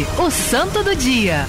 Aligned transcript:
Hoje, 0.00 0.06
o 0.18 0.30
Santo 0.30 0.82
do 0.82 0.96
Dia. 0.96 1.44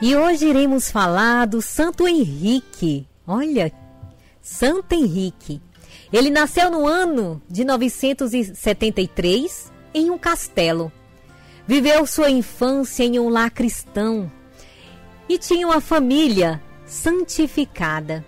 E 0.00 0.14
hoje 0.14 0.46
iremos 0.46 0.88
falar 0.90 1.46
do 1.46 1.60
Santo 1.60 2.06
Henrique. 2.06 3.08
Olha, 3.26 3.72
Santo 4.40 4.94
Henrique. 4.94 5.60
Ele 6.12 6.30
nasceu 6.30 6.70
no 6.70 6.86
ano 6.86 7.42
de 7.48 7.64
973 7.64 9.72
em 9.94 10.10
um 10.10 10.18
castelo. 10.18 10.92
Viveu 11.66 12.06
sua 12.06 12.30
infância 12.30 13.02
em 13.02 13.18
um 13.18 13.28
lar 13.28 13.50
cristão 13.50 14.30
e 15.28 15.36
tinha 15.38 15.66
uma 15.66 15.80
família 15.80 16.62
santificada. 16.86 18.24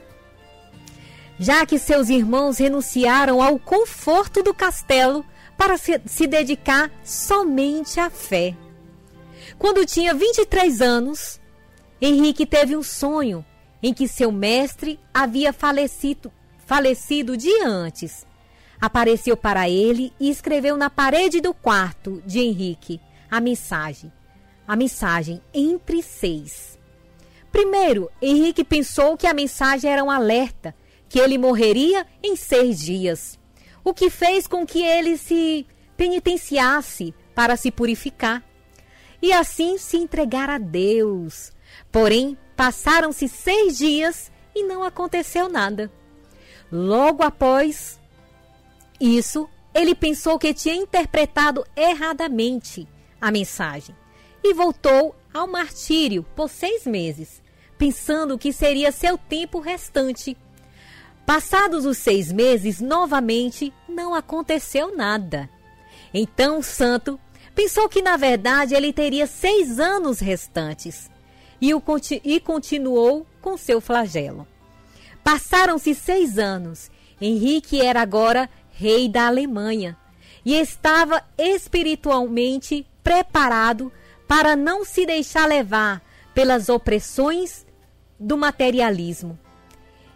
Já 1.38 1.66
que 1.66 1.78
seus 1.78 2.08
irmãos 2.08 2.58
renunciaram 2.58 3.42
ao 3.42 3.58
conforto 3.58 4.42
do 4.42 4.54
castelo 4.54 5.24
para 5.56 5.76
se, 5.76 6.26
dedicar 6.26 6.90
somente 7.04 8.00
à 8.00 8.10
fé. 8.10 8.56
Quando 9.58 9.86
tinha 9.86 10.14
23 10.14 10.80
anos, 10.80 11.40
Henrique 12.00 12.44
teve 12.44 12.76
um 12.76 12.82
sonho 12.82 13.44
em 13.82 13.92
que 13.92 14.08
seu 14.08 14.30
mestre 14.32 14.98
havia 15.12 15.52
falecido, 15.52 16.32
falecido 16.66 17.36
dia 17.36 17.66
antes. 17.66 18.26
Apareceu 18.80 19.36
para 19.36 19.68
ele 19.68 20.12
e 20.18 20.30
escreveu 20.30 20.76
na 20.76 20.90
parede 20.90 21.40
do 21.40 21.54
quarto 21.54 22.22
de 22.26 22.40
Henrique 22.40 23.00
a 23.30 23.40
mensagem. 23.40 24.12
A 24.66 24.76
mensagem 24.76 25.40
entre 25.54 26.02
seis. 26.02 26.78
Primeiro, 27.50 28.10
Henrique 28.20 28.64
pensou 28.64 29.16
que 29.16 29.26
a 29.26 29.34
mensagem 29.34 29.90
era 29.90 30.02
um 30.02 30.10
alerta, 30.10 30.74
que 31.12 31.18
ele 31.18 31.36
morreria 31.36 32.06
em 32.22 32.34
seis 32.34 32.80
dias, 32.80 33.38
o 33.84 33.92
que 33.92 34.08
fez 34.08 34.46
com 34.46 34.64
que 34.64 34.82
ele 34.82 35.18
se 35.18 35.66
penitenciasse 35.94 37.14
para 37.34 37.54
se 37.54 37.70
purificar 37.70 38.42
e 39.20 39.30
assim 39.30 39.76
se 39.76 39.98
entregar 39.98 40.48
a 40.48 40.56
Deus. 40.56 41.52
Porém, 41.92 42.38
passaram-se 42.56 43.28
seis 43.28 43.76
dias 43.76 44.32
e 44.54 44.64
não 44.64 44.82
aconteceu 44.82 45.50
nada. 45.50 45.92
Logo 46.72 47.22
após 47.22 48.00
isso, 48.98 49.46
ele 49.74 49.94
pensou 49.94 50.38
que 50.38 50.54
tinha 50.54 50.74
interpretado 50.74 51.62
erradamente 51.76 52.88
a 53.20 53.30
mensagem 53.30 53.94
e 54.42 54.54
voltou 54.54 55.14
ao 55.34 55.46
martírio 55.46 56.22
por 56.34 56.48
seis 56.48 56.86
meses, 56.86 57.42
pensando 57.76 58.38
que 58.38 58.50
seria 58.50 58.90
seu 58.90 59.18
tempo 59.18 59.60
restante. 59.60 60.38
Passados 61.26 61.86
os 61.86 61.98
seis 61.98 62.32
meses, 62.32 62.80
novamente 62.80 63.72
não 63.88 64.14
aconteceu 64.14 64.96
nada. 64.96 65.48
Então 66.12 66.58
o 66.58 66.62
santo 66.62 67.18
pensou 67.54 67.88
que 67.88 68.02
na 68.02 68.16
verdade 68.16 68.74
ele 68.74 68.92
teria 68.92 69.26
seis 69.26 69.78
anos 69.78 70.20
restantes 70.20 71.10
e, 71.60 71.72
o, 71.74 71.82
e 72.24 72.40
continuou 72.40 73.26
com 73.40 73.56
seu 73.56 73.80
flagelo. 73.80 74.46
Passaram-se 75.22 75.94
seis 75.94 76.38
anos. 76.38 76.90
Henrique 77.20 77.80
era 77.80 78.02
agora 78.02 78.50
rei 78.72 79.08
da 79.08 79.28
Alemanha 79.28 79.96
e 80.44 80.54
estava 80.54 81.22
espiritualmente 81.38 82.84
preparado 83.02 83.92
para 84.26 84.56
não 84.56 84.84
se 84.84 85.06
deixar 85.06 85.46
levar 85.46 86.02
pelas 86.34 86.68
opressões 86.68 87.64
do 88.18 88.36
materialismo. 88.36 89.38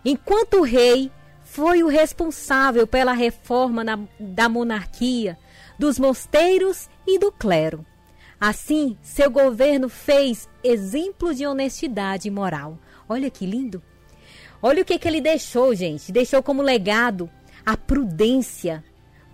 Enquanto 0.09 0.63
rei, 0.63 1.11
foi 1.43 1.83
o 1.83 1.89
responsável 1.89 2.87
pela 2.87 3.13
reforma 3.13 3.83
na, 3.83 3.99
da 4.21 4.49
monarquia, 4.49 5.37
dos 5.77 5.99
mosteiros 5.99 6.89
e 7.05 7.19
do 7.19 7.33
clero. 7.33 7.85
Assim, 8.41 8.97
seu 9.03 9.29
governo 9.29 9.89
fez 9.89 10.49
exemplo 10.63 11.35
de 11.35 11.45
honestidade 11.45 12.31
moral. 12.31 12.79
Olha 13.09 13.29
que 13.29 13.45
lindo! 13.45 13.83
Olha 14.63 14.83
o 14.83 14.85
que, 14.85 14.97
que 14.97 15.09
ele 15.09 15.21
deixou, 15.21 15.75
gente. 15.75 16.13
Deixou 16.13 16.41
como 16.41 16.63
legado 16.63 17.29
a 17.65 17.77
prudência, 17.77 18.85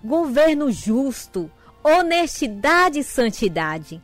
governo 0.03 0.73
justo, 0.73 1.51
honestidade 1.85 3.01
e 3.01 3.05
santidade. 3.05 4.01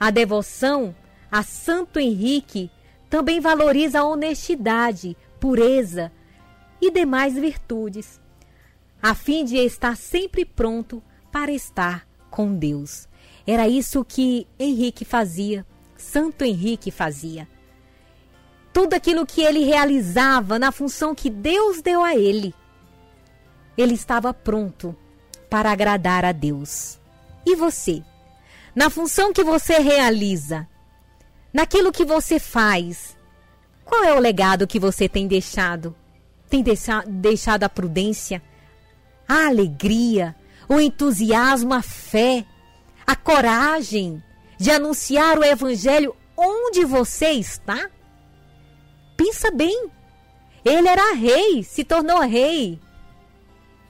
A 0.00 0.10
devoção 0.10 0.96
a 1.30 1.44
Santo 1.44 2.00
Henrique 2.00 2.72
também 3.08 3.38
valoriza 3.38 4.00
a 4.00 4.04
honestidade, 4.04 5.16
pureza 5.40 6.12
e 6.80 6.90
demais 6.90 7.34
virtudes, 7.34 8.20
a 9.02 9.14
fim 9.14 9.44
de 9.44 9.56
estar 9.56 9.96
sempre 9.96 10.44
pronto 10.44 11.02
para 11.30 11.52
estar 11.52 12.06
com 12.30 12.54
Deus. 12.54 13.08
Era 13.46 13.68
isso 13.68 14.04
que 14.04 14.46
Henrique 14.58 15.04
fazia, 15.04 15.64
Santo 15.96 16.44
Henrique 16.44 16.90
fazia. 16.90 17.48
Tudo 18.72 18.94
aquilo 18.94 19.26
que 19.26 19.42
ele 19.42 19.64
realizava 19.64 20.58
na 20.58 20.70
função 20.70 21.14
que 21.14 21.30
Deus 21.30 21.80
deu 21.82 22.04
a 22.04 22.14
ele, 22.14 22.54
ele 23.76 23.94
estava 23.94 24.32
pronto 24.34 24.94
para 25.48 25.72
agradar 25.72 26.24
a 26.24 26.32
Deus. 26.32 27.00
E 27.46 27.56
você? 27.56 28.02
Na 28.74 28.90
função 28.90 29.32
que 29.32 29.42
você 29.42 29.78
realiza, 29.78 30.68
naquilo 31.52 31.90
que 31.90 32.04
você 32.04 32.38
faz, 32.38 33.17
qual 33.88 34.04
é 34.04 34.14
o 34.14 34.20
legado 34.20 34.66
que 34.66 34.78
você 34.78 35.08
tem 35.08 35.26
deixado? 35.26 35.96
Tem 36.50 36.62
deixado 36.62 37.64
a 37.64 37.68
prudência, 37.68 38.42
a 39.26 39.46
alegria, 39.46 40.36
o 40.68 40.78
entusiasmo, 40.78 41.72
a 41.72 41.80
fé, 41.80 42.44
a 43.06 43.16
coragem 43.16 44.22
de 44.58 44.70
anunciar 44.70 45.38
o 45.38 45.44
evangelho 45.44 46.14
onde 46.36 46.84
você 46.84 47.30
está? 47.30 47.88
Pensa 49.16 49.50
bem. 49.50 49.90
Ele 50.64 50.86
era 50.86 51.14
rei, 51.14 51.62
se 51.62 51.82
tornou 51.82 52.20
rei. 52.20 52.78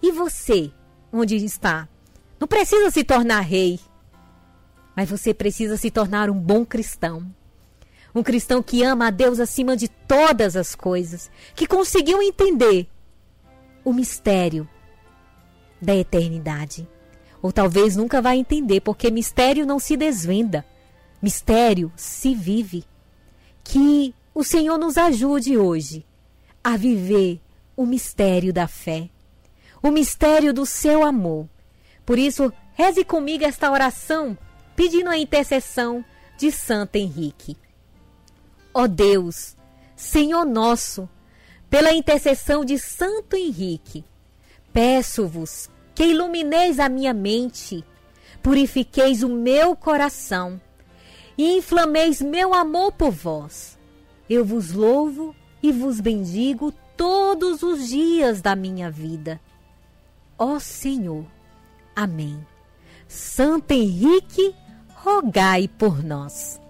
E 0.00 0.12
você, 0.12 0.72
onde 1.12 1.34
está? 1.36 1.88
Não 2.38 2.46
precisa 2.46 2.90
se 2.92 3.02
tornar 3.02 3.40
rei, 3.40 3.80
mas 4.94 5.10
você 5.10 5.34
precisa 5.34 5.76
se 5.76 5.90
tornar 5.90 6.30
um 6.30 6.38
bom 6.38 6.64
cristão. 6.64 7.28
Um 8.18 8.22
cristão 8.24 8.60
que 8.60 8.82
ama 8.82 9.06
a 9.06 9.10
Deus 9.10 9.38
acima 9.38 9.76
de 9.76 9.86
todas 9.86 10.56
as 10.56 10.74
coisas, 10.74 11.30
que 11.54 11.68
conseguiu 11.68 12.20
entender 12.20 12.88
o 13.84 13.92
mistério 13.92 14.68
da 15.80 15.94
eternidade. 15.94 16.88
Ou 17.40 17.52
talvez 17.52 17.94
nunca 17.94 18.20
vai 18.20 18.36
entender, 18.36 18.80
porque 18.80 19.08
mistério 19.08 19.64
não 19.64 19.78
se 19.78 19.96
desvenda, 19.96 20.66
mistério 21.22 21.92
se 21.94 22.34
vive. 22.34 22.84
Que 23.62 24.12
o 24.34 24.42
Senhor 24.42 24.78
nos 24.78 24.98
ajude 24.98 25.56
hoje 25.56 26.04
a 26.64 26.76
viver 26.76 27.40
o 27.76 27.86
mistério 27.86 28.52
da 28.52 28.66
fé, 28.66 29.08
o 29.80 29.92
mistério 29.92 30.52
do 30.52 30.66
seu 30.66 31.04
amor. 31.04 31.48
Por 32.04 32.18
isso, 32.18 32.52
reze 32.74 33.04
comigo 33.04 33.44
esta 33.44 33.70
oração, 33.70 34.36
pedindo 34.74 35.08
a 35.08 35.16
intercessão 35.16 36.04
de 36.36 36.50
Santo 36.50 36.96
Henrique. 36.96 37.56
Ó 38.78 38.86
Deus, 38.86 39.56
Senhor 39.96 40.44
nosso, 40.44 41.08
pela 41.68 41.92
intercessão 41.92 42.64
de 42.64 42.78
Santo 42.78 43.34
Henrique, 43.34 44.04
peço-vos 44.72 45.68
que 45.96 46.04
ilumineis 46.04 46.78
a 46.78 46.88
minha 46.88 47.12
mente, 47.12 47.84
purifiqueis 48.40 49.24
o 49.24 49.28
meu 49.28 49.74
coração 49.74 50.60
e 51.36 51.56
inflameis 51.56 52.22
meu 52.22 52.54
amor 52.54 52.92
por 52.92 53.10
vós. 53.10 53.76
Eu 54.30 54.44
vos 54.44 54.70
louvo 54.70 55.34
e 55.60 55.72
vos 55.72 55.98
bendigo 55.98 56.72
todos 56.96 57.64
os 57.64 57.88
dias 57.88 58.40
da 58.40 58.54
minha 58.54 58.88
vida. 58.88 59.40
Ó 60.38 60.60
Senhor. 60.60 61.26
Amém. 61.96 62.46
Santo 63.08 63.72
Henrique, 63.72 64.54
rogai 64.94 65.66
por 65.66 66.00
nós. 66.00 66.60